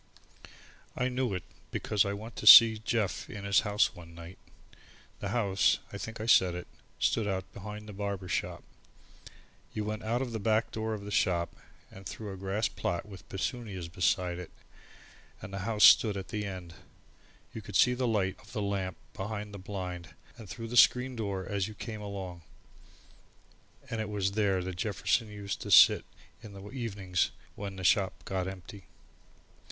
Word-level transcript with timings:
I 0.95 1.09
knew 1.09 1.35
it 1.35 1.43
because 1.69 2.05
I 2.05 2.13
went 2.13 2.33
in 2.39 2.41
to 2.41 2.47
see 2.47 2.79
Jeff 2.79 3.29
in 3.29 3.43
his 3.45 3.59
house 3.59 3.93
one 3.93 4.15
night. 4.15 4.39
The 5.19 5.27
house, 5.29 5.77
I 5.93 5.99
think 5.99 6.19
I 6.19 6.25
said 6.25 6.55
it, 6.55 6.65
stood 6.97 7.27
out 7.27 7.53
behind 7.53 7.87
the 7.87 7.93
barber 7.93 8.27
shop. 8.27 8.63
You 9.75 9.83
went 9.85 10.01
out 10.01 10.19
of 10.23 10.31
the 10.31 10.39
back 10.39 10.71
door 10.71 10.95
of 10.95 11.05
the 11.05 11.11
shop, 11.11 11.55
and 11.91 12.03
through 12.03 12.33
a 12.33 12.35
grass 12.35 12.67
plot 12.67 13.05
with 13.05 13.29
petunias 13.29 13.89
beside 13.89 14.39
it, 14.39 14.49
and 15.39 15.53
the 15.53 15.59
house 15.69 15.83
stood 15.83 16.17
at 16.17 16.29
the 16.29 16.45
end. 16.45 16.73
You 17.53 17.61
could 17.61 17.75
see 17.75 17.93
the 17.93 18.07
light 18.07 18.39
of 18.39 18.53
the 18.53 18.61
lamp 18.63 18.97
behind 19.13 19.53
the 19.53 19.59
blind, 19.59 20.15
and 20.35 20.49
through 20.49 20.69
the 20.69 20.75
screen 20.77 21.15
door 21.15 21.45
as 21.45 21.67
you 21.67 21.75
came 21.75 22.01
along. 22.01 22.41
And 23.87 24.01
it 24.01 24.09
was 24.09 24.31
here 24.31 24.63
that 24.63 24.77
Jefferson 24.77 25.27
used 25.29 25.61
to 25.61 25.69
sit 25.69 26.05
in 26.41 26.53
the 26.53 26.71
evenings 26.71 27.29
when 27.53 27.75
the 27.75 27.83
shop 27.83 28.25
got 28.25 28.47
empty. 28.47 28.85